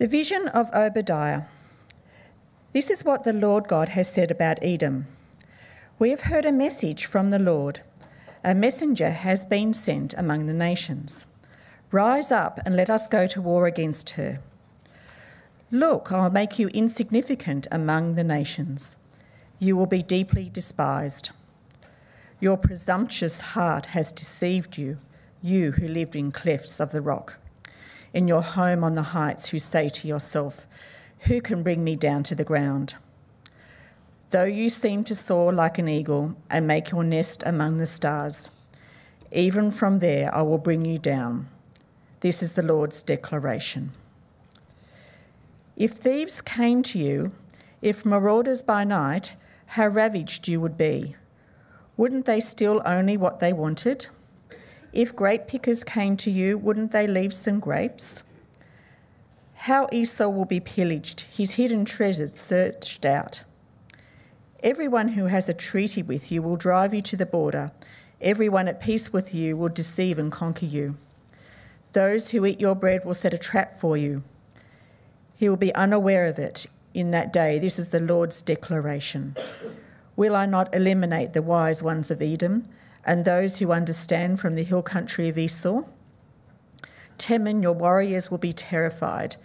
[0.00, 1.42] The vision of Obadiah.
[2.72, 5.04] This is what the Lord God has said about Edom.
[5.98, 7.82] We have heard a message from the Lord.
[8.42, 11.26] A messenger has been sent among the nations.
[11.90, 14.40] Rise up and let us go to war against her.
[15.70, 18.96] Look, I'll make you insignificant among the nations.
[19.58, 21.28] You will be deeply despised.
[22.40, 24.96] Your presumptuous heart has deceived you,
[25.42, 27.36] you who lived in clefts of the rock.
[28.12, 30.66] In your home on the heights, who say to yourself,
[31.20, 32.94] Who can bring me down to the ground?
[34.30, 38.50] Though you seem to soar like an eagle and make your nest among the stars,
[39.32, 41.48] even from there I will bring you down.
[42.20, 43.92] This is the Lord's declaration.
[45.76, 47.32] If thieves came to you,
[47.80, 49.34] if marauders by night,
[49.66, 51.14] how ravaged you would be.
[51.96, 54.06] Wouldn't they steal only what they wanted?
[54.92, 58.24] If grape pickers came to you, wouldn't they leave some grapes?
[59.54, 63.44] How Esau will be pillaged, his hidden treasures searched out.
[64.62, 67.70] Everyone who has a treaty with you will drive you to the border.
[68.20, 70.96] Everyone at peace with you will deceive and conquer you.
[71.92, 74.22] Those who eat your bread will set a trap for you.
[75.36, 77.58] He will be unaware of it in that day.
[77.58, 79.36] This is the Lord's declaration.
[80.16, 82.68] Will I not eliminate the wise ones of Edom
[83.04, 85.82] and those who understand from the hill country of Esau?
[87.18, 89.36] Teman, your warriors will be terrified,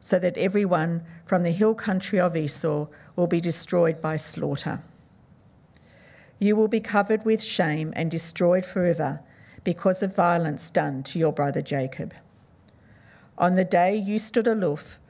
[0.00, 4.82] so that everyone from the hill country of Esau will be destroyed by slaughter.
[6.38, 9.20] You will be covered with shame and destroyed forever
[9.64, 12.14] because of violence done to your brother Jacob.
[13.38, 15.00] On the day you stood aloof,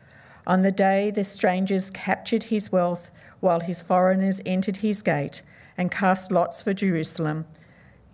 [0.46, 3.10] on the day the strangers captured his wealth
[3.40, 5.42] while his foreigners entered his gate
[5.76, 7.46] and cast lots for Jerusalem,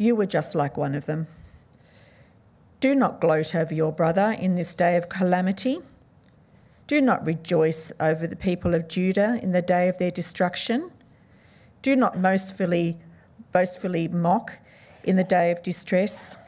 [0.00, 1.26] you were just like one of them.
[2.80, 5.80] Do not gloat over your brother in this day of calamity.
[6.86, 10.90] Do not rejoice over the people of Judah in the day of their destruction.
[11.82, 12.96] Do not boastfully,
[13.52, 14.58] boastfully mock
[15.04, 16.38] in the day of distress.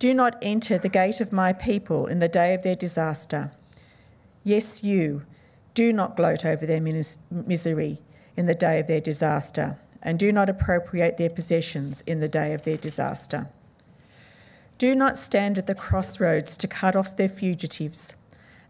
[0.00, 3.52] Do not enter the gate of my people in the day of their disaster.
[4.42, 5.22] Yes, you,
[5.74, 8.02] do not gloat over their misery
[8.36, 12.52] in the day of their disaster, and do not appropriate their possessions in the day
[12.52, 13.48] of their disaster.
[14.78, 18.16] Do not stand at the crossroads to cut off their fugitives,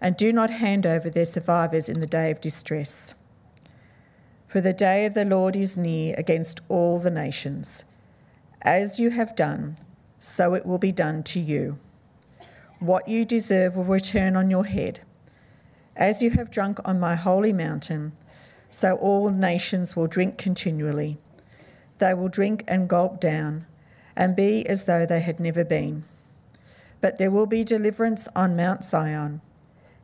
[0.01, 3.15] and do not hand over their survivors in the day of distress.
[4.47, 7.87] For the day of the Lord is near against all the nations.
[8.61, 9.77] As you have done,
[10.19, 11.79] so it will be done to you.
[12.79, 15.01] What you deserve will return on your head
[15.97, 18.13] as you have drunk on my holy mountain,
[18.73, 21.19] so all nations will drink continually.
[21.99, 23.67] They will drink and gulp down,
[24.17, 26.03] and be as though they had never been.
[27.01, 29.41] But there will be deliverance on Mount Zion,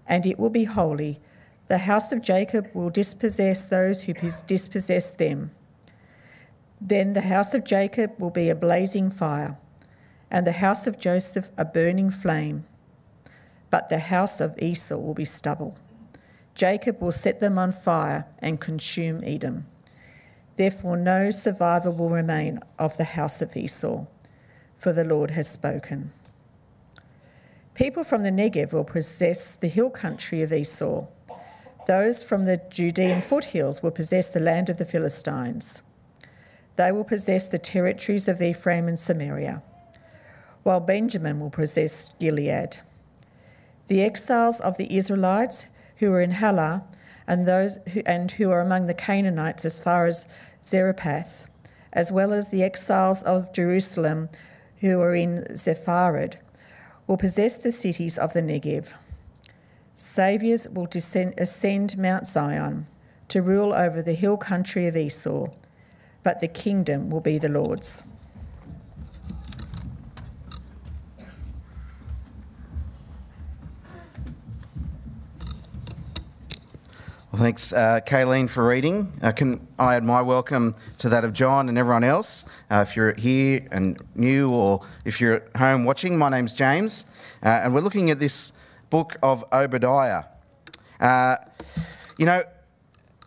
[0.06, 1.19] and it will be holy.
[1.67, 5.50] The house of Jacob will dispossess those who dispossess them.
[6.81, 9.59] Then the house of Jacob will be a blazing fire,
[10.31, 12.65] and the house of Joseph a burning flame
[13.71, 15.77] but the house of Esau will be stubble.
[16.58, 19.64] Jacob will set them on fire and consume Edom.
[20.56, 24.06] Therefore, no survivor will remain of the house of Esau,
[24.76, 26.10] for the Lord has spoken.
[27.74, 31.06] People from the Negev will possess the hill country of Esau.
[31.86, 35.82] Those from the Judean foothills will possess the land of the Philistines.
[36.75, 39.62] They will possess the territories of Ephraim and Samaria,
[40.64, 42.78] while Benjamin will possess Gilead.
[43.86, 46.84] The exiles of the Israelites who were in Halah
[47.26, 50.26] and those who, and who are among the Canaanites as far as
[50.64, 51.47] Zarephath,
[51.92, 54.28] as well as the exiles of Jerusalem
[54.81, 56.34] who are in Sepharad,
[57.06, 58.92] will possess the cities of the Negev.
[59.97, 62.87] Saviours will descend, ascend Mount Zion
[63.28, 65.48] to rule over the hill country of Esau,
[66.22, 68.04] but the kingdom will be the Lord's.
[77.38, 79.12] Well, thanks, uh, Kayleen, for reading.
[79.23, 82.44] Uh, can I add my welcome to that of John and everyone else?
[82.69, 87.08] Uh, if you're here and new, or if you're at home watching, my name's James,
[87.44, 88.55] uh, and we're looking at this
[88.90, 90.25] book of Obadiah.
[90.99, 91.37] Uh,
[92.17, 92.43] you know,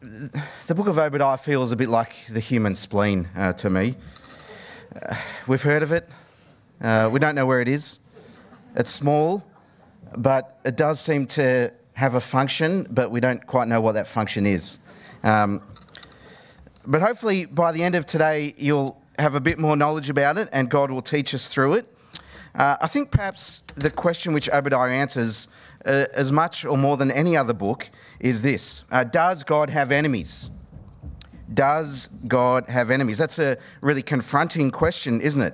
[0.01, 3.95] the book of Obadiah feels a bit like the human spleen uh, to me.
[5.47, 6.09] we've heard of it,
[6.81, 7.99] we don't know where it is.
[8.75, 9.45] It's small,
[10.17, 14.07] but it does seem to have a function, but we don't quite know what that
[14.07, 14.79] function is.
[15.23, 15.61] Um,
[16.83, 20.49] but hopefully, by the end of today, you'll have a bit more knowledge about it
[20.51, 21.85] and God will teach us through it.
[22.55, 25.47] Uh, I think perhaps the question which Obadiah answers
[25.85, 29.91] uh, as much or more than any other book is this uh, Does God have
[29.91, 30.49] enemies?
[31.53, 33.19] Does God have enemies?
[33.19, 35.53] That's a really confronting question, isn't it?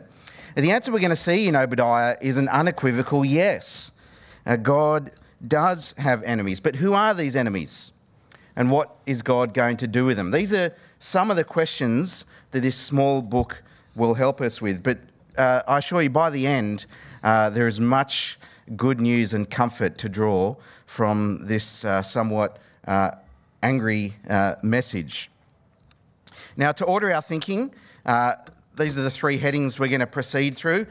[0.55, 3.91] And the answer we're going to see in Obadiah is an unequivocal yes.
[4.45, 5.11] Uh, God
[5.45, 7.91] does have enemies, but who are these enemies?
[8.55, 10.31] And what is God going to do with them?
[10.31, 13.61] These are some of the questions that this small book
[13.95, 14.81] will help us with.
[14.81, 14.99] But
[15.37, 16.87] uh, I assure you, by the end,
[17.23, 18.39] uh, there is much
[18.75, 20.55] good news and comfort to draw
[20.85, 22.57] from this uh, somewhat
[22.87, 23.11] uh,
[23.61, 25.29] angry uh, message.
[26.55, 27.73] Now, to order our thinking,
[28.05, 28.35] uh,
[28.77, 30.87] these are the three headings we're going to proceed through.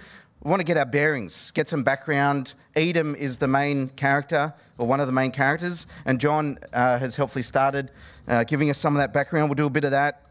[0.47, 2.55] We want to get our bearings, get some background.
[2.77, 7.17] Edom is the main character, or one of the main characters, and John uh, has
[7.17, 7.91] helpfully started
[8.29, 9.49] uh, giving us some of that background.
[9.51, 10.23] We'll do a bit of that.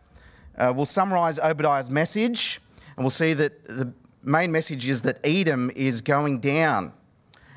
[0.57, 2.61] Uh, we'll summarise Obadiah's message,
[2.95, 3.91] and we'll see that the
[4.23, 6.93] main message is that Edom is going down.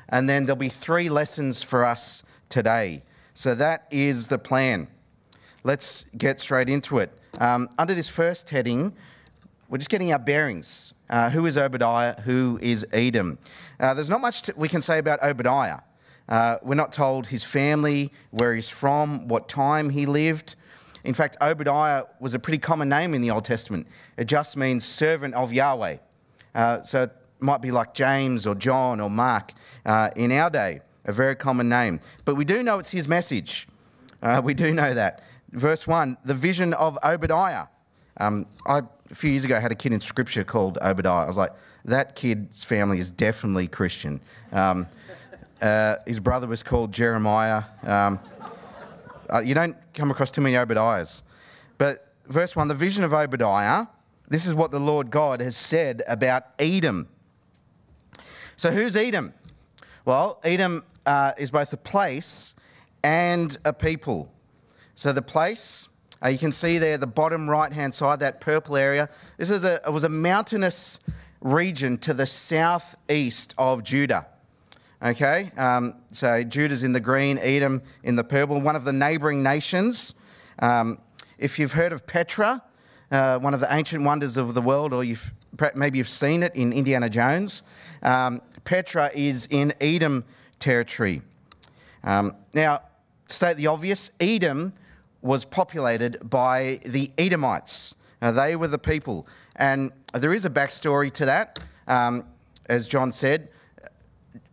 [0.09, 3.03] And then there'll be three lessons for us today.
[3.33, 4.89] So that is the plan.
[5.63, 7.17] Let's get straight into it.
[7.37, 8.97] Um, under this first heading,
[9.69, 10.95] we're just getting our bearings.
[11.09, 12.19] Uh, who is Obadiah?
[12.21, 13.37] Who is Edom?
[13.79, 15.81] Uh, there's not much we can say about Obadiah.
[16.27, 20.55] Uh, we're not told his family, where he's from, what time he lived.
[21.03, 23.87] In fact, Obadiah was a pretty common name in the Old Testament.
[24.17, 25.97] It just means servant of Yahweh.
[26.55, 29.53] Uh, so it might be like James or John or Mark
[29.85, 31.99] uh, in our day, a very common name.
[32.25, 33.67] But we do know it's his message.
[34.21, 37.67] Uh, we do know that verse 1, the vision of Obadiah.
[38.17, 38.81] Um, I,
[39.11, 41.23] a few years ago, I had a kid in scripture called Obadiah.
[41.23, 41.51] I was like,
[41.85, 44.21] that kid's family is definitely Christian.
[44.51, 44.87] Um,
[45.61, 47.63] uh, his brother was called Jeremiah.
[47.83, 48.19] Um,
[49.31, 51.21] uh, you don't come across too many Obadiahs.
[51.77, 53.87] But verse 1, the vision of Obadiah,
[54.27, 57.07] this is what the Lord God has said about Edom.
[58.55, 59.33] So, who's Edom?
[60.05, 62.53] Well, Edom uh, is both a place
[63.03, 64.31] and a people.
[64.95, 65.87] So the place,
[66.23, 69.09] uh, you can see there the bottom right hand side, that purple area.
[69.37, 70.99] This is a, was a mountainous
[71.41, 74.27] region to the southeast of Judah.
[75.01, 79.41] Okay, um, so Judah's in the green, Edom in the purple, one of the neighbouring
[79.41, 80.15] nations.
[80.59, 80.97] Um,
[81.37, 82.61] if you've heard of Petra,
[83.09, 85.33] uh, one of the ancient wonders of the world, or you've
[85.73, 87.63] maybe you've seen it in Indiana Jones,
[88.03, 90.25] um, Petra is in Edom
[90.59, 91.21] territory.
[92.03, 92.81] Um, now,
[93.27, 94.73] state the obvious, Edom
[95.21, 97.95] was populated by the Edomites.
[98.21, 99.27] Now, they were the people.
[99.55, 101.59] And there is a backstory to that.
[101.87, 102.25] Um,
[102.67, 103.49] as John said,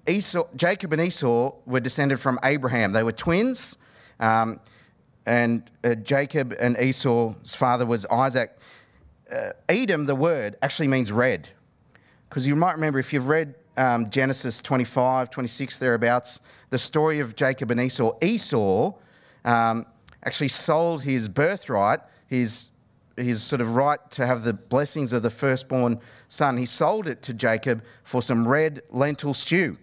[0.08, 2.92] Esau, Jacob and Esau were descended from Abraham.
[2.92, 3.78] They were twins.
[4.20, 4.60] Um,
[5.26, 8.56] and uh, Jacob and Esau's father was Isaac.
[9.32, 11.50] Uh, Edom, the word, actually means red.
[12.28, 16.40] Because you might remember if you've read um, Genesis 25, 26, thereabouts,
[16.70, 18.12] the story of Jacob and Esau.
[18.22, 18.94] Esau
[19.44, 19.86] um,
[20.26, 22.70] actually sold his birthright, his,
[23.17, 27.23] his sort of right to have the blessings of the firstborn son, he sold it
[27.23, 29.78] to Jacob for some red lentil stew.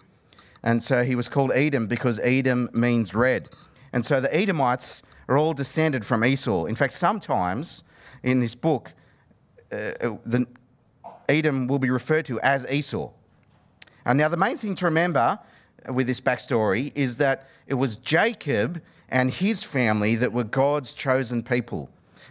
[0.62, 3.50] And so he was called Edom because Edom means red.
[3.94, 6.66] And so the Edomites are all descended from Esau.
[6.66, 7.84] In fact, sometimes
[8.22, 8.92] in this book,
[9.72, 10.46] uh, the
[11.30, 13.12] Edom will be referred to as Esau.
[14.06, 15.40] And now, the main thing to remember
[15.88, 21.44] with this backstory is that it was Jacob and his family that were God's chosen
[21.44, 21.90] people.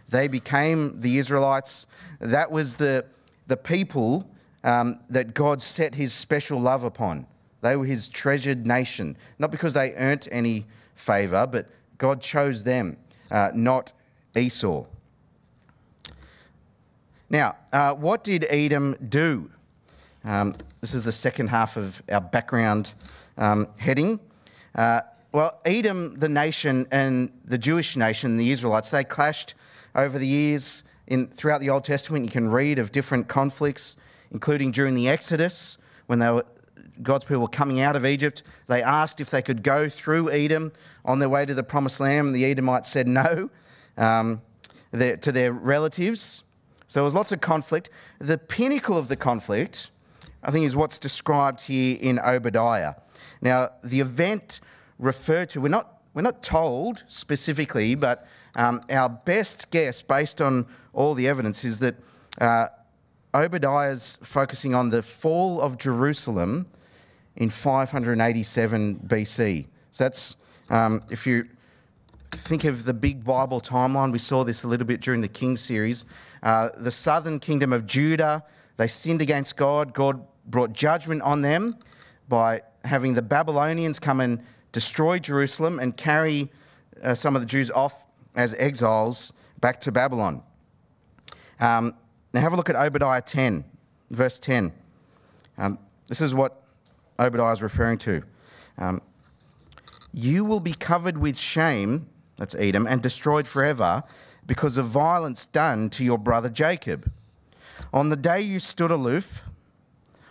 [0.08, 1.86] They became the Israelites.
[2.20, 3.06] That was the,
[3.46, 4.28] the people
[4.64, 7.26] um, that God set his special love upon.
[7.62, 12.96] They were his treasured nation, not because they earned any favour, but God chose them,
[13.30, 13.92] uh, not
[14.36, 14.84] Esau.
[17.30, 19.50] Now, uh, what did Edom do?
[20.24, 22.92] Um, this is the second half of our background
[23.38, 24.20] um, heading.
[24.74, 25.02] Uh,
[25.32, 29.54] well, Edom, the nation, and the Jewish nation, the Israelites, they clashed
[29.94, 32.26] over the years in, throughout the Old Testament.
[32.26, 33.96] You can read of different conflicts,
[34.30, 36.44] including during the Exodus, when they were,
[37.02, 38.42] God's people were coming out of Egypt.
[38.66, 40.72] They asked if they could go through Edom
[41.04, 42.34] on their way to the Promised Land.
[42.34, 43.48] The Edomites said no
[43.96, 44.42] um,
[44.92, 46.42] to their relatives.
[46.86, 47.88] So there was lots of conflict.
[48.18, 49.90] The pinnacle of the conflict,
[50.42, 52.96] I think, is what's described here in Obadiah.
[53.40, 54.60] Now, the event
[55.02, 55.60] referred to.
[55.60, 61.26] We're not, we're not told specifically, but um, our best guess, based on all the
[61.28, 61.96] evidence, is that
[62.40, 62.68] uh,
[63.34, 66.66] Obadiah's focusing on the fall of Jerusalem
[67.36, 69.66] in 587 BC.
[69.90, 70.36] So that's,
[70.70, 71.48] um, if you
[72.30, 75.56] think of the big Bible timeline, we saw this a little bit during the King
[75.56, 76.04] series.
[76.42, 78.44] Uh, the southern kingdom of Judah,
[78.76, 79.94] they sinned against God.
[79.94, 81.76] God brought judgment on them
[82.28, 84.42] by having the Babylonians come and
[84.72, 86.50] destroy Jerusalem and carry
[87.02, 90.42] uh, some of the Jews off as exiles back to Babylon.
[91.60, 91.94] Um,
[92.32, 93.64] now, have a look at Obadiah 10,
[94.10, 94.72] verse 10.
[95.58, 96.62] Um, this is what
[97.18, 98.22] Obadiah is referring to.
[98.78, 99.02] Um,
[100.12, 104.02] you will be covered with shame, that's Edom, and destroyed forever
[104.46, 107.10] because of violence done to your brother Jacob.
[107.92, 109.44] On the day you stood aloof,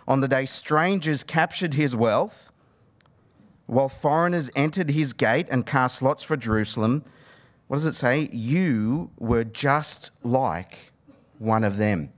[0.06, 2.51] on the day strangers captured his wealth,
[3.72, 7.02] while foreigners entered his gate and cast lots for Jerusalem,
[7.68, 8.28] what does it say?
[8.30, 10.92] You were just like
[11.38, 12.12] one of them.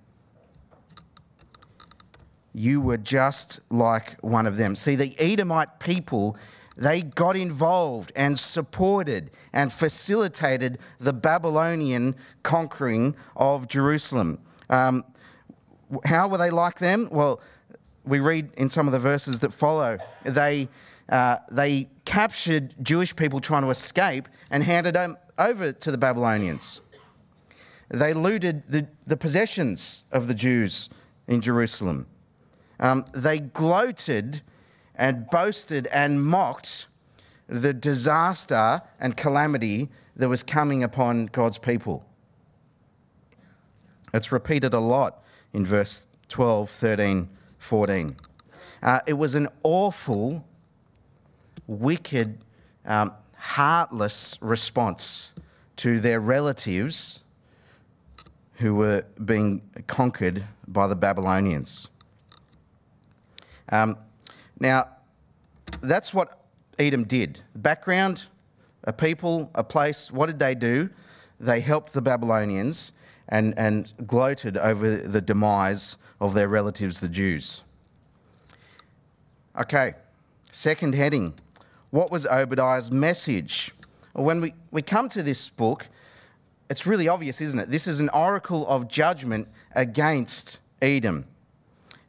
[2.52, 4.74] You were just like one of them.
[4.74, 6.36] See, the Edomite people,
[6.76, 14.40] they got involved and supported and facilitated the Babylonian conquering of Jerusalem.
[14.68, 15.04] Um,
[16.04, 17.08] how were they like them?
[17.12, 17.40] Well,
[18.04, 20.68] we read in some of the verses that follow, they,
[21.08, 26.80] uh, they captured Jewish people trying to escape and handed them over to the Babylonians.
[27.88, 30.88] They looted the, the possessions of the Jews
[31.26, 32.06] in Jerusalem.
[32.80, 34.42] Um, they gloated
[34.94, 36.86] and boasted and mocked
[37.46, 42.04] the disaster and calamity that was coming upon God's people.
[44.12, 48.16] It's repeated a lot in verse 12, 13, 14.
[48.82, 50.46] Uh, it was an awful,
[51.66, 52.38] wicked,
[52.84, 55.32] um, heartless response
[55.76, 57.20] to their relatives
[58.54, 61.88] who were being conquered by the Babylonians.
[63.70, 63.96] Um,
[64.60, 64.88] now,
[65.80, 66.44] that's what
[66.78, 67.40] Edom did.
[67.54, 68.26] Background
[68.84, 70.90] a people, a place, what did they do?
[71.40, 72.92] They helped the Babylonians
[73.28, 77.62] and, and gloated over the demise of their relatives, the Jews.
[79.58, 79.94] Okay,
[80.50, 81.34] second heading.
[81.94, 83.70] What was Obadiah's message?
[84.14, 85.86] When we, we come to this book,
[86.68, 87.70] it's really obvious, isn't it?
[87.70, 89.46] This is an oracle of judgment
[89.76, 91.26] against Edom.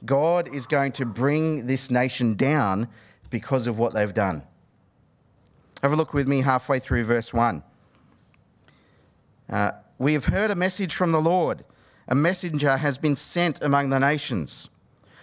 [0.03, 2.87] God is going to bring this nation down
[3.29, 4.41] because of what they've done.
[5.83, 7.61] Have a look with me halfway through verse 1.
[9.47, 11.63] Uh, we have heard a message from the Lord.
[12.07, 14.67] A messenger has been sent among the nations.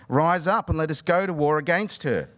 [0.06, 2.28] Rise up and let us go to war against her.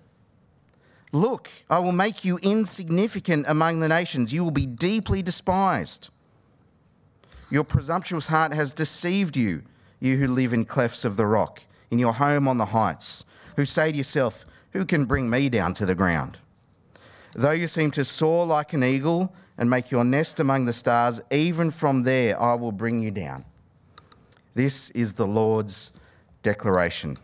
[1.15, 4.35] Look, I will make you insignificant among the nations.
[4.35, 6.09] You will be deeply despised.
[7.49, 9.63] Your presumptuous heart has deceived you,
[10.01, 13.65] you who live in clefts of the rock, in your home on the heights, who
[13.65, 16.41] say to yourself, Who can bring me down to the ground?
[17.33, 21.21] Though you seem to soar like an eagle, and make your nest among the stars,
[21.31, 23.45] even from there I will bring you down.
[24.55, 25.93] This is the Lord's
[26.43, 27.19] declaration.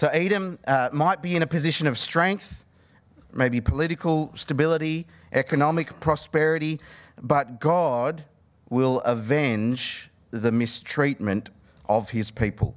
[0.00, 2.64] So, Edom uh, might be in a position of strength,
[3.34, 6.80] maybe political stability, economic prosperity,
[7.20, 8.24] but God
[8.70, 11.50] will avenge the mistreatment
[11.86, 12.74] of his people.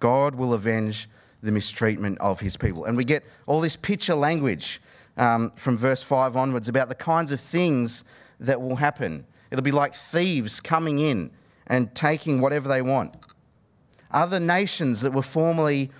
[0.00, 1.08] God will avenge
[1.40, 2.84] the mistreatment of his people.
[2.84, 4.82] And we get all this picture language
[5.16, 8.02] um, from verse 5 onwards about the kinds of things
[8.40, 9.24] that will happen.
[9.52, 11.30] It'll be like thieves coming in
[11.68, 13.14] and taking whatever they want.
[14.12, 15.90] Other nations that were formerly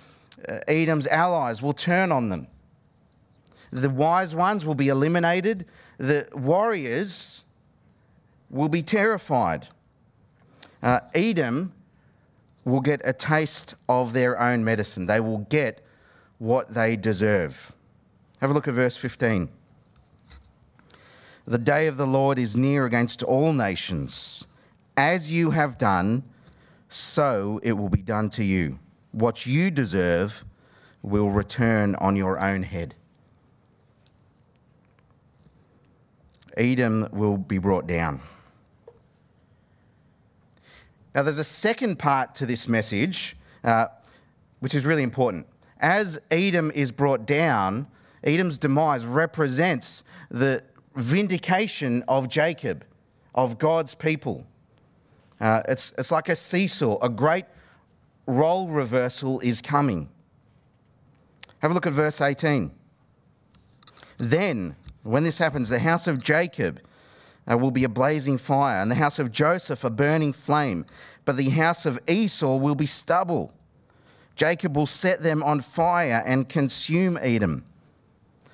[0.47, 2.47] uh, Edom's allies will turn on them.
[3.71, 5.65] The wise ones will be eliminated.
[5.97, 7.45] The warriors
[8.49, 9.67] will be terrified.
[10.81, 11.73] Uh, Edom
[12.65, 15.07] will get a taste of their own medicine.
[15.07, 15.83] They will get
[16.37, 17.71] what they deserve.
[18.41, 19.49] Have a look at verse 15.
[21.45, 24.45] The day of the Lord is near against all nations.
[24.95, 26.23] As you have done,
[26.93, 28.77] so it will be done to you.
[29.11, 30.45] What you deserve
[31.01, 32.93] will return on your own head.
[36.55, 38.21] Edom will be brought down.
[41.15, 43.87] Now, there's a second part to this message, uh,
[44.59, 45.47] which is really important.
[45.79, 47.87] As Edom is brought down,
[48.23, 50.63] Edom's demise represents the
[50.95, 52.85] vindication of Jacob,
[53.33, 54.45] of God's people.
[55.43, 57.43] Uh, it's, it's like a seesaw, a great
[58.25, 60.07] role reversal is coming.
[61.59, 62.71] Have a look at verse 18.
[64.17, 66.79] Then, when this happens, the house of Jacob
[67.45, 70.85] uh, will be a blazing fire, and the house of Joseph a burning flame,
[71.25, 73.53] but the house of Esau will be stubble.
[74.37, 77.65] Jacob will set them on fire and consume Edom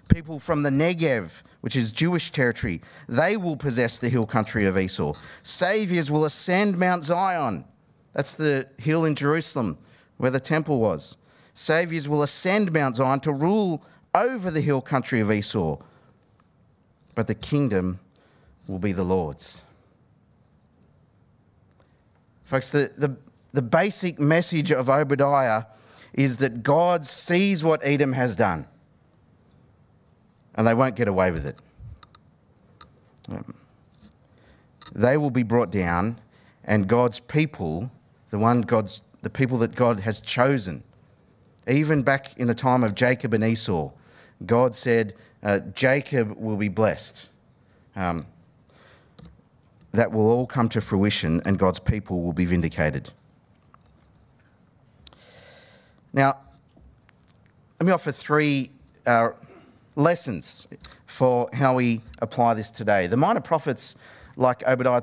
[0.10, 4.78] people from the Negev, which is Jewish territory, they will possess the hill country of
[4.78, 5.14] Esau.
[5.44, 7.64] Saviors will ascend Mount Zion.
[8.14, 9.78] That's the hill in Jerusalem
[10.18, 11.18] where the temple was.
[11.54, 15.78] Saviors will ascend Mount Zion to rule over the hill country of Esau,
[17.16, 18.00] but the kingdom
[18.68, 19.62] will be the Lord's.
[22.44, 23.16] Folks, the, the,
[23.54, 25.66] the basic message of Obadiah
[26.14, 28.66] is that God sees what Edom has done
[30.60, 31.56] and they won't get away with it.
[34.94, 36.20] They will be brought down,
[36.66, 37.90] and God's people,
[38.30, 40.84] the one God's the people that God has chosen,
[41.66, 43.92] even back in the time of Jacob and Esau,
[44.46, 47.30] God said, uh, Jacob will be blessed.
[47.96, 48.26] Um,
[49.94, 53.12] that will all come to fruition, and God's people will be vindicated.
[56.12, 56.38] Now,
[57.80, 58.72] let me offer three
[59.06, 59.30] uh,
[60.00, 60.68] lessons
[61.06, 63.08] for how we apply this today.
[63.08, 63.98] The minor prophets,
[64.38, 65.02] like Obadiah,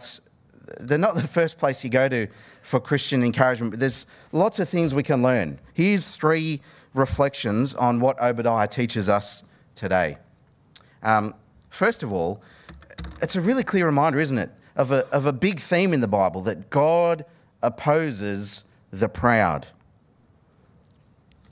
[0.81, 2.26] they're not the first place you go to
[2.62, 5.59] for Christian encouragement, but there's lots of things we can learn.
[5.75, 6.61] Here's three
[6.95, 10.19] reflections on what Obadiah teaches us today.
[11.03, 11.35] Um,
[11.69, 12.43] first of all,
[13.23, 16.09] it's a really clear reminder, isn't it, of a, of a big theme in the
[16.09, 17.25] Bible that God
[17.62, 19.67] opposes the proud.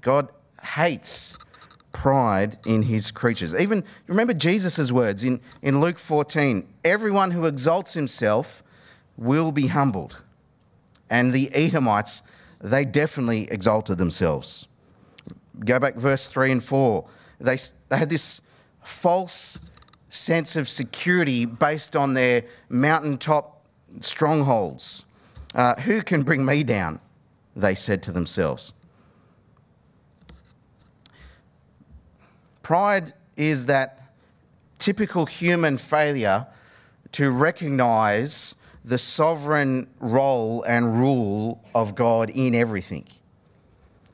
[0.00, 0.28] God
[0.62, 1.36] hates
[1.94, 3.54] pride in his creatures.
[3.54, 8.62] Even remember Jesus' words in, in Luke 14 everyone who exalts himself
[9.16, 10.18] will be humbled.
[11.08, 12.22] And the Edomites,
[12.60, 14.66] they definitely exalted themselves.
[15.64, 17.08] Go back verse 3 and 4.
[17.40, 17.56] They,
[17.88, 18.42] they had this
[18.82, 19.58] false
[20.08, 23.64] sense of security based on their mountaintop
[24.00, 25.04] strongholds.
[25.54, 27.00] Uh, who can bring me down?
[27.54, 28.72] They said to themselves.
[32.64, 34.14] Pride is that
[34.78, 36.46] typical human failure
[37.12, 43.06] to recognize the sovereign role and rule of God in everything.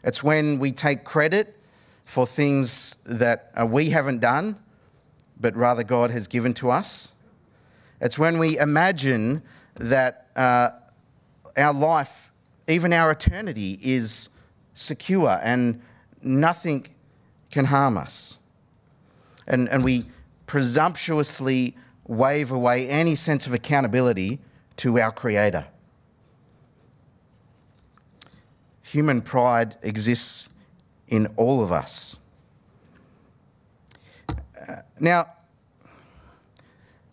[0.03, 1.57] It's when we take credit
[2.05, 4.57] for things that uh, we haven't done,
[5.41, 7.13] but rather God has given to us.
[8.01, 9.43] It's when we imagine
[9.77, 10.71] that uh,
[11.57, 12.33] our life,
[12.67, 14.31] even our eternity, is
[14.75, 15.81] secure and
[16.21, 16.89] nothing
[17.53, 18.39] can harm us
[19.51, 20.07] and, and we
[20.47, 24.39] presumptuously wave away any sense of accountability
[24.77, 25.67] to our Creator.
[28.83, 30.49] Human pride exists
[31.09, 32.17] in all of us.
[34.29, 35.27] Uh, now,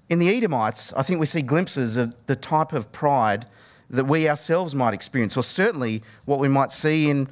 [0.09, 3.45] in the Edomites, I think we see glimpses of the type of pride
[3.89, 7.29] that we ourselves might experience, or certainly what we might see in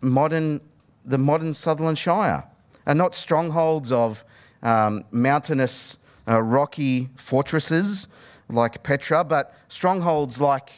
[0.00, 0.60] modern,
[1.04, 2.44] the modern Sutherland Shire,
[2.86, 4.24] are not strongholds of
[4.66, 8.08] um, mountainous, uh, rocky fortresses
[8.48, 10.70] like Petra, but strongholds like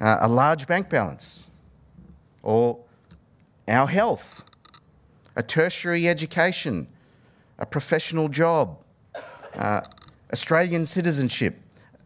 [0.00, 1.50] uh, a large bank balance
[2.42, 2.80] or
[3.68, 4.44] our health,
[5.36, 6.88] a tertiary education,
[7.56, 8.82] a professional job,
[9.54, 9.82] uh,
[10.32, 11.56] Australian citizenship,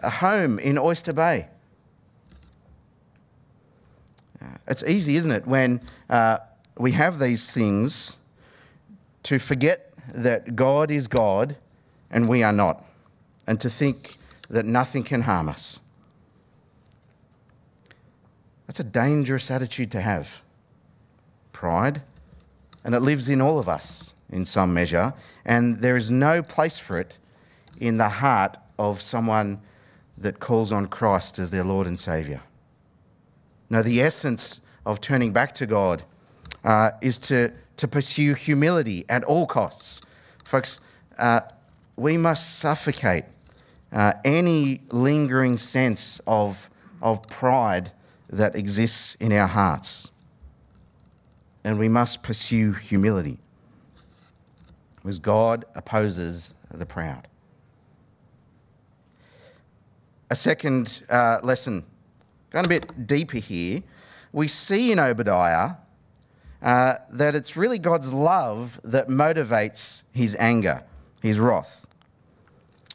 [0.01, 1.49] a home in Oyster Bay.
[4.43, 6.37] Uh, it's easy, isn't it, when uh,
[6.77, 8.19] we have these things
[9.23, 11.57] to forget that God is God
[12.11, 12.85] and we are not,
[13.47, 14.17] and to think
[14.49, 15.81] that nothing can harm us.
[18.67, 20.43] That's a dangerous attitude to have.
[21.53, 22.03] Pride.
[22.85, 26.79] And it lives in all of us in some measure, and there is no place
[26.79, 27.19] for it
[27.79, 29.61] in the heart of someone
[30.17, 32.41] that calls on Christ as their Lord and Saviour.
[33.69, 36.05] Now, the essence of turning back to God
[36.65, 40.01] uh, is to to pursue humility at all costs.
[40.45, 40.81] Folks,
[41.19, 41.41] uh,
[41.97, 43.25] we must suffocate
[43.93, 46.69] uh, any lingering sense of,
[47.01, 47.93] of pride
[48.29, 50.11] that exists in our hearts.
[51.63, 53.39] And we must pursue humility.
[54.97, 57.29] Because God opposes the proud.
[60.31, 61.85] A second uh, lesson,
[62.51, 63.83] going a bit deeper here,
[64.33, 65.77] we see in Obadiah
[66.65, 70.83] uh, that it's really God's love that motivates his anger,
[71.23, 71.87] his wrath.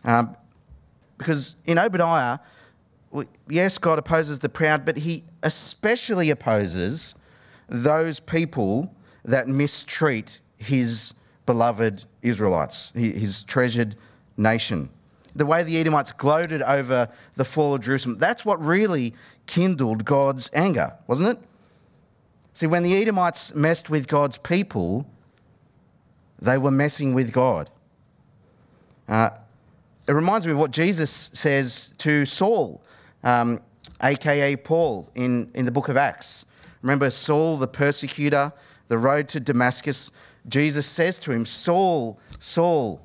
[0.03, 0.35] Um,
[1.19, 2.39] because in Obadiah,
[3.47, 7.19] yes, God opposes the proud, but he especially opposes
[7.67, 11.13] those people that mistreat his
[11.45, 13.95] beloved Israelites, his treasured
[14.35, 14.89] nation.
[15.35, 19.13] The way the Edomites gloated over the fall of Jerusalem, that's what really
[19.45, 21.48] kindled God's anger, wasn't it?
[22.59, 25.05] See, when the Edomites messed with God's people,
[26.41, 27.69] they were messing with God.
[29.07, 29.29] Uh,
[30.05, 32.81] it reminds me of what Jesus says to Saul
[33.23, 33.61] um,
[34.03, 36.47] aka Paul, in, in the book of Acts.
[36.81, 38.51] Remember Saul, the persecutor,
[38.89, 40.11] the road to Damascus?
[40.45, 42.99] Jesus says to him, Saul, Saul,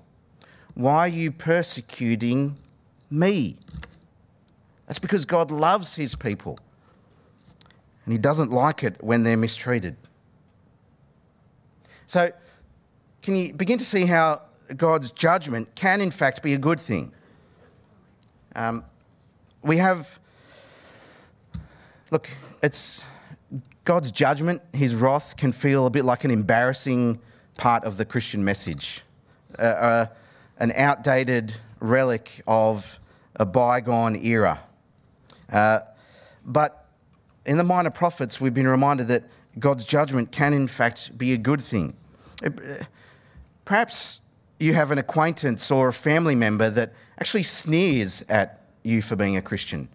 [0.74, 2.58] why are you persecuting
[3.08, 3.58] me?
[4.88, 6.58] That's because God loves his people
[8.04, 9.96] and he doesn't like it when they're mistreated.
[12.06, 12.32] So,
[13.22, 14.42] can you begin to see how
[14.76, 17.12] God's judgment can, in fact, be a good thing?
[18.54, 18.84] Um,
[19.62, 20.18] we have,
[22.10, 22.28] look,
[22.62, 23.02] it's
[23.84, 27.18] God's judgment, his wrath, can feel a bit like an embarrassing
[27.56, 29.02] part of the Christian message,
[29.58, 30.06] uh, uh,
[30.58, 33.00] an outdated relic of
[33.36, 34.60] a bygone era.
[35.50, 35.80] Uh,
[36.44, 36.83] but
[37.46, 39.24] in the Minor Prophets, we've been reminded that
[39.58, 41.94] God's judgment can, in fact, be a good thing.
[42.44, 42.50] Uh,
[43.64, 44.20] perhaps
[44.58, 49.36] you have an acquaintance or a family member that actually sneers at you for being
[49.36, 49.88] a Christian,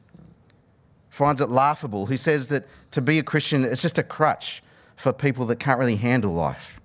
[1.09, 4.61] finds it laughable, who says that to be a Christian is just a crutch
[4.95, 6.79] for people that can't really handle life.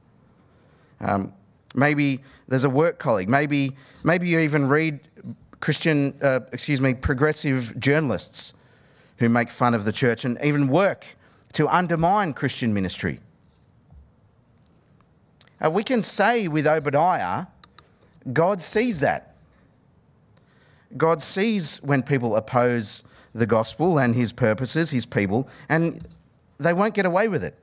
[1.00, 1.32] Um,
[1.74, 3.28] maybe there's a work colleague.
[3.28, 3.72] Maybe,
[4.02, 5.00] maybe you even read
[5.60, 8.54] Christian, uh, excuse me, progressive journalists
[9.18, 11.16] who make fun of the church and even work
[11.52, 13.20] to undermine Christian ministry.
[15.64, 17.46] Uh, we can say with Obadiah,
[18.32, 19.34] God sees that.
[20.96, 26.06] God sees when people oppose the gospel and his purposes, his people, and
[26.58, 27.56] they won't get away with it.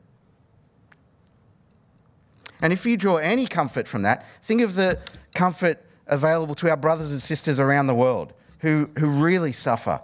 [2.61, 4.99] And if you draw any comfort from that, think of the
[5.33, 10.01] comfort available to our brothers and sisters around the world who, who really suffer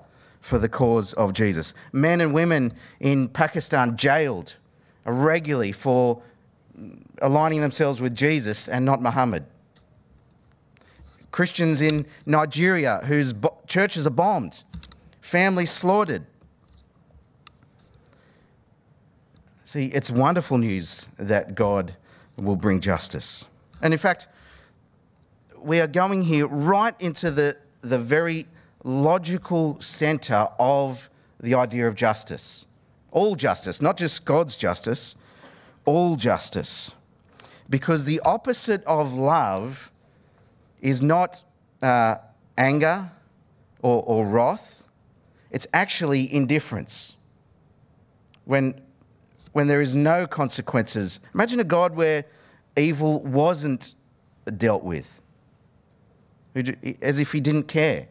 [0.47, 1.73] for the cause of Jesus.
[1.91, 4.55] Men and women in Pakistan jailed
[5.03, 6.21] regularly for
[7.21, 9.45] aligning themselves with Jesus and not Muhammad.
[11.31, 13.33] Christians in Nigeria whose
[13.67, 14.63] churches are bombed,
[15.19, 16.25] families slaughtered.
[19.65, 21.97] See, it's wonderful news that God
[22.37, 23.45] will bring justice.
[23.81, 24.27] And in fact,
[25.57, 28.47] we are going here right into the, the very
[28.83, 31.09] logical center of
[31.39, 32.67] the idea of justice.
[33.11, 35.15] All justice, not just God's justice,
[35.85, 36.91] all justice.
[37.69, 39.91] Because the opposite of love
[40.81, 41.43] is not
[41.81, 42.15] uh,
[42.57, 43.11] anger
[43.81, 44.87] or, or wrath,
[45.51, 47.15] it's actually indifference.
[48.45, 48.79] When,
[49.51, 51.19] when there is no consequences.
[51.33, 52.25] Imagine a God where
[52.77, 53.95] evil wasn't
[54.55, 55.21] dealt with,
[57.01, 58.07] as if he didn't care.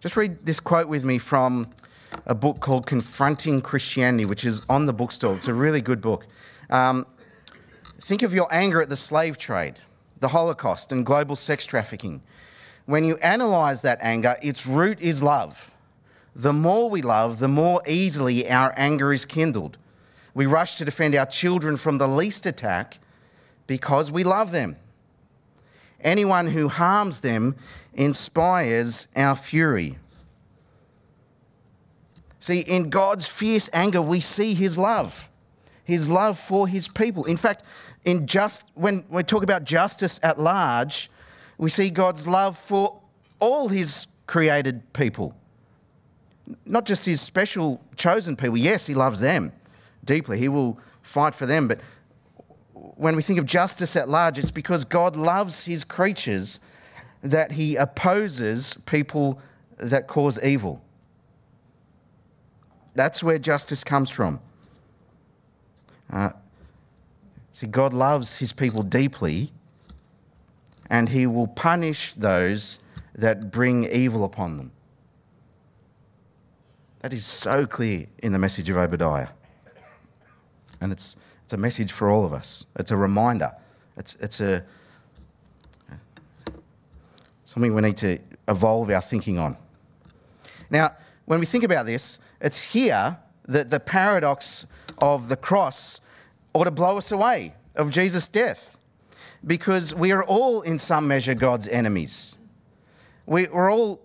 [0.00, 1.68] Just read this quote with me from
[2.24, 5.34] a book called Confronting Christianity, which is on the bookstall.
[5.34, 6.26] It's a really good book.
[6.70, 7.06] Um,
[8.00, 9.74] think of your anger at the slave trade,
[10.18, 12.22] the Holocaust, and global sex trafficking.
[12.86, 15.70] When you analyse that anger, its root is love.
[16.34, 19.76] The more we love, the more easily our anger is kindled.
[20.32, 23.00] We rush to defend our children from the least attack
[23.66, 24.76] because we love them.
[26.02, 27.56] Anyone who harms them
[27.94, 29.98] inspires our fury.
[32.38, 35.28] See, in God's fierce anger, we see his love,
[35.84, 37.26] his love for his people.
[37.26, 37.62] In fact,
[38.04, 41.10] in just when we talk about justice at large,
[41.58, 42.98] we see God's love for
[43.40, 45.34] all his created people.
[46.64, 48.56] Not just his special chosen people.
[48.56, 49.52] Yes, he loves them
[50.04, 50.38] deeply.
[50.38, 51.80] He will fight for them, but
[52.72, 56.60] when we think of justice at large, it's because God loves his creatures
[57.20, 59.38] that he opposes people
[59.76, 60.80] that cause evil.
[62.94, 64.40] That's where justice comes from.
[66.10, 66.30] Uh,
[67.52, 69.50] see, God loves his people deeply,
[70.88, 72.78] and he will punish those
[73.14, 74.72] that bring evil upon them.
[77.00, 79.28] That is so clear in the message of Obadiah.
[80.80, 82.64] And it's it's a message for all of us.
[82.78, 83.52] It's a reminder.
[83.96, 84.64] It's, it's a,
[87.50, 89.56] something we need to evolve our thinking on.
[90.70, 94.66] Now, when we think about this, it's here that the paradox
[94.98, 96.00] of the cross
[96.54, 98.78] ought to blow us away of Jesus' death
[99.44, 102.38] because we are all, in some measure, God's enemies.
[103.26, 104.00] We, we're all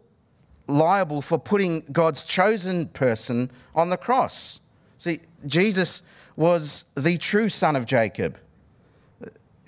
[0.66, 4.60] liable for putting God's chosen person on the cross.
[4.98, 6.02] See, Jesus
[6.36, 8.40] was the true son of Jacob.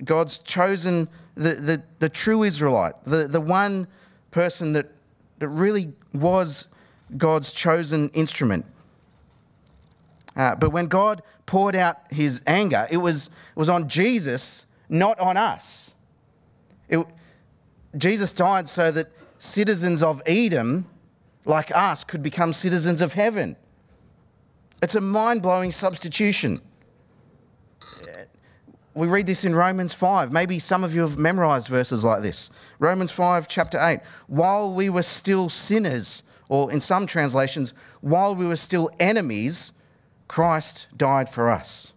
[0.04, 3.88] God's chosen, the, the, the true Israelite, the, the one
[4.32, 4.92] person that,
[5.40, 6.68] that really was
[7.16, 8.66] God's chosen instrument.
[10.36, 15.20] Uh, but when God poured out his anger, it was, it was on Jesus, not
[15.20, 15.94] on us.
[16.90, 17.06] It,
[17.98, 19.08] Jesus died so that
[19.40, 20.86] citizens of Edom,
[21.46, 23.56] like us, could become citizens of heaven.
[24.82, 26.62] It's a mind blowing substitution.
[28.98, 30.32] We read this in Romans 5.
[30.32, 32.50] Maybe some of you have memorized verses like this.
[32.80, 34.00] Romans 5, chapter 8.
[34.26, 39.74] While we were still sinners, or in some translations, while we were still enemies,
[40.28, 41.94] Christ died for us.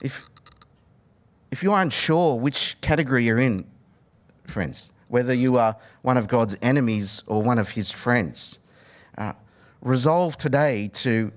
[0.00, 0.22] If,
[1.50, 3.64] if you're unsure which category you're in,
[4.44, 8.60] friends, whether you are one of God's enemies or one of his friends,
[9.18, 9.32] uh,
[9.80, 11.32] resolve today to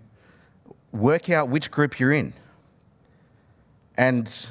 [0.96, 2.34] work out which group you're in
[3.98, 4.48] and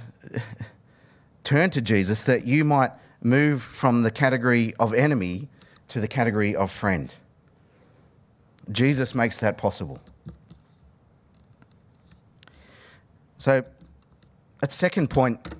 [1.43, 2.91] turn to Jesus that you might
[3.23, 5.49] move from the category of enemy
[5.89, 7.15] to the category of friend.
[8.71, 10.01] Jesus makes that possible.
[13.39, 13.65] So,
[14.63, 15.55] at second point,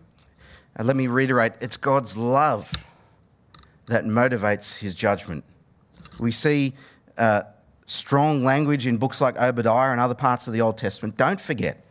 [0.79, 2.73] uh, let me reiterate it's God's love
[3.87, 5.45] that motivates his judgment.
[6.19, 6.73] We see
[7.19, 7.43] uh,
[7.87, 11.17] strong language in books like Obadiah and other parts of the Old Testament.
[11.17, 11.85] Don't forget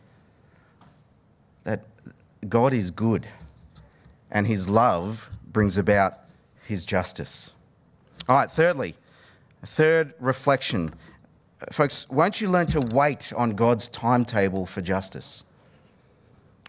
[1.64, 1.84] that
[2.48, 3.26] God is good
[4.30, 6.18] and his love brings about
[6.66, 7.52] his justice.
[8.28, 8.94] All right, thirdly,
[9.62, 10.94] third reflection.
[11.70, 15.44] Folks, won't you learn to wait on God's timetable for justice?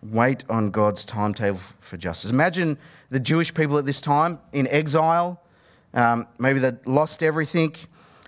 [0.03, 2.29] Wait on God's timetable for justice.
[2.29, 2.77] Imagine
[3.09, 5.41] the Jewish people at this time in exile.
[5.93, 7.73] Um, maybe they'd lost everything.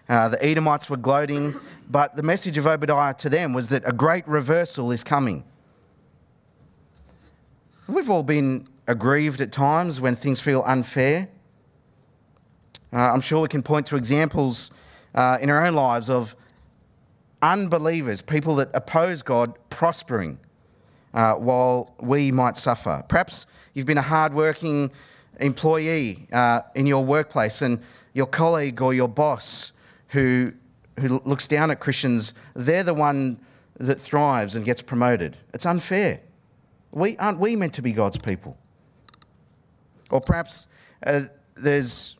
[0.09, 1.53] Uh, the Edomites were gloating,
[1.89, 5.43] but the message of Obadiah to them was that a great reversal is coming.
[7.87, 11.27] We've all been aggrieved at times when things feel unfair.
[12.93, 14.71] Uh, I'm sure we can point to examples
[15.13, 16.35] uh, in our own lives of
[17.41, 20.39] unbelievers, people that oppose God, prospering
[21.13, 23.03] uh, while we might suffer.
[23.07, 24.91] Perhaps you've been a hard-working
[25.39, 27.79] employee uh, in your workplace and
[28.13, 29.73] your colleague or your boss
[30.09, 30.53] who,
[30.99, 33.39] who looks down at Christians, they're the one
[33.79, 35.37] that thrives and gets promoted.
[35.53, 36.21] It's unfair.
[36.91, 38.57] We, aren't we meant to be God's people?
[40.09, 40.67] Or perhaps
[41.05, 41.23] uh,
[41.55, 42.19] there's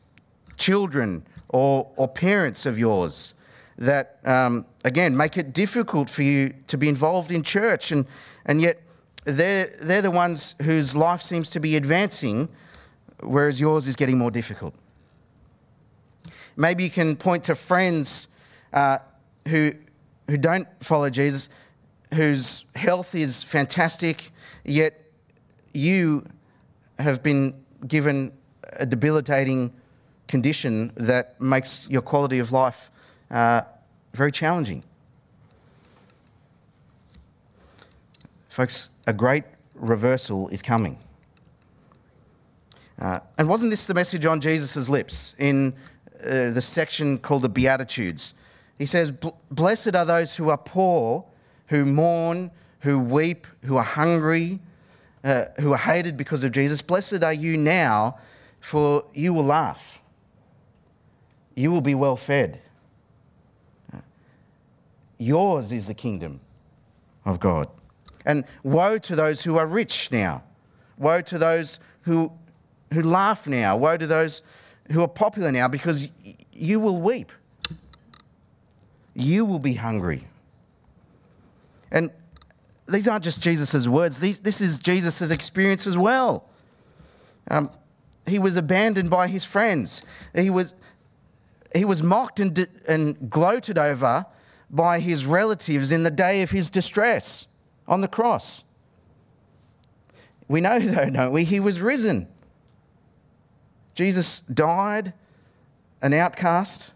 [0.56, 3.34] children or, or parents of yours
[3.78, 8.06] that, um, again, make it difficult for you to be involved in church, and,
[8.44, 8.82] and yet
[9.24, 12.48] they're, they're the ones whose life seems to be advancing,
[13.20, 14.74] whereas yours is getting more difficult.
[16.58, 18.26] Maybe you can point to friends
[18.72, 18.98] uh,
[19.46, 19.72] who,
[20.26, 21.48] who don't follow Jesus,
[22.12, 24.32] whose health is fantastic,
[24.64, 25.00] yet
[25.72, 26.26] you
[26.98, 27.54] have been
[27.86, 28.32] given
[28.72, 29.72] a debilitating
[30.26, 32.90] condition that makes your quality of life
[33.30, 33.60] uh,
[34.12, 34.82] very challenging.
[38.48, 39.44] Folks, a great
[39.76, 40.98] reversal is coming.
[43.00, 45.72] Uh, and wasn't this the message on Jesus' lips in
[46.24, 48.34] uh, the section called the Beatitudes?
[48.78, 49.12] He says,
[49.50, 51.24] Blessed are those who are poor,
[51.66, 52.50] who mourn,
[52.80, 54.60] who weep, who are hungry,
[55.24, 56.80] uh, who are hated because of Jesus.
[56.80, 58.18] Blessed are you now,
[58.60, 60.00] for you will laugh.
[61.54, 62.60] You will be well fed.
[65.18, 66.40] Yours is the kingdom
[67.24, 67.68] of God.
[68.24, 70.44] And woe to those who are rich now.
[70.96, 72.32] Woe to those who,
[72.92, 73.76] who laugh now.
[73.76, 74.42] Woe to those
[74.90, 76.08] who are popular now because
[76.52, 77.32] you will weep.
[79.14, 80.26] You will be hungry.
[81.90, 82.10] And
[82.88, 86.48] these aren't just Jesus' words, these, this is Jesus' experience as well.
[87.50, 87.70] Um,
[88.26, 90.04] he was abandoned by his friends.
[90.34, 90.74] He was,
[91.74, 94.26] he was mocked and, and gloated over
[94.70, 97.46] by his relatives in the day of his distress
[97.86, 98.64] on the cross.
[100.46, 101.44] We know, though, don't we?
[101.44, 102.28] He was risen.
[103.98, 105.12] Jesus died
[106.00, 106.92] an outcast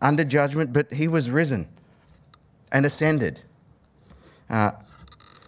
[0.00, 1.68] under judgment, but he was risen
[2.72, 3.42] and ascended.
[4.48, 4.70] Uh,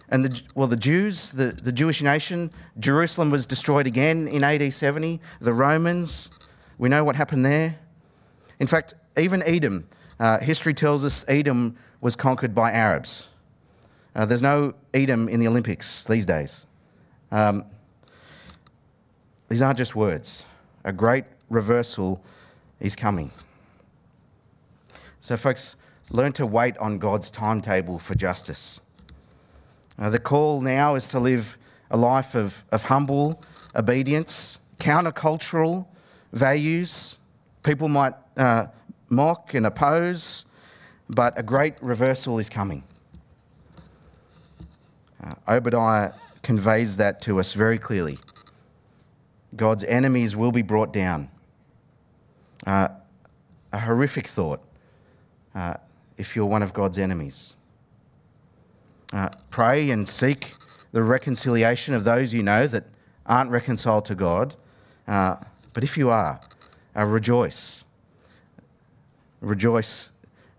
[0.09, 4.71] and the, well, the Jews, the, the Jewish nation, Jerusalem was destroyed again in AD
[4.71, 5.19] 70.
[5.41, 6.29] The Romans,
[6.77, 7.79] we know what happened there.
[8.59, 9.87] In fact, even Edom,
[10.19, 13.27] uh, history tells us Edom was conquered by Arabs.
[14.15, 16.67] Uh, there's no Edom in the Olympics these days.
[17.31, 17.63] Um,
[19.53, 20.45] these aren't just words.
[20.83, 22.23] A great reversal
[22.79, 23.29] is coming.
[25.21, 25.75] So, folks,
[26.09, 28.81] learn to wait on God's timetable for justice.
[29.99, 31.55] Uh, the call now is to live
[31.91, 33.43] a life of, of humble
[33.75, 35.85] obedience, countercultural
[36.31, 37.19] values.
[37.61, 38.65] People might uh,
[39.09, 40.47] mock and oppose,
[41.07, 42.83] but a great reversal is coming.
[45.23, 48.17] Uh, Obadiah conveys that to us very clearly.
[49.55, 51.29] God's enemies will be brought down,
[52.65, 52.87] Uh,
[53.71, 54.61] a horrific thought
[55.55, 55.73] uh,
[56.17, 57.55] if you're one of God's enemies.
[59.11, 60.53] Uh, pray and seek
[60.91, 62.85] the reconciliation of those you know that
[63.25, 64.55] aren't reconciled to God.
[65.07, 65.35] Uh,
[65.73, 66.39] but if you are,
[66.95, 67.83] uh, rejoice.
[69.41, 70.11] Rejoice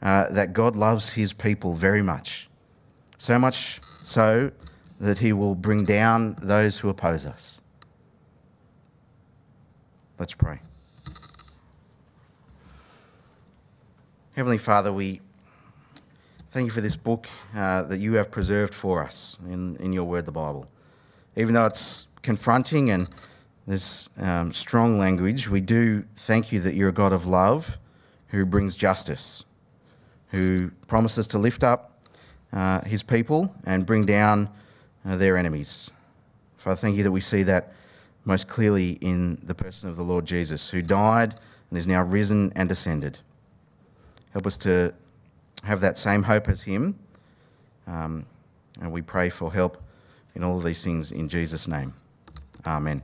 [0.02, 2.48] uh, that God loves his people very much.
[3.16, 4.50] So much so
[5.00, 7.60] that he will bring down those who oppose us.
[10.16, 10.60] Let's pray.
[14.36, 15.20] Heavenly Father, we
[16.50, 20.04] thank you for this book uh, that you have preserved for us in, in your
[20.04, 20.68] word, the Bible.
[21.34, 23.08] Even though it's confronting and
[23.66, 27.76] there's um, strong language, we do thank you that you're a God of love
[28.28, 29.42] who brings justice,
[30.30, 31.98] who promises to lift up
[32.52, 34.48] uh, his people and bring down
[35.04, 35.90] uh, their enemies.
[36.56, 37.72] Father, thank you that we see that
[38.24, 41.34] most clearly in the person of the Lord Jesus, who died
[41.70, 43.18] and is now risen and ascended.
[44.32, 44.94] Help us to
[45.62, 46.98] have that same hope as him.
[47.86, 48.26] Um,
[48.80, 49.82] and we pray for help
[50.34, 51.94] in all of these things in Jesus' name.
[52.66, 53.02] Amen.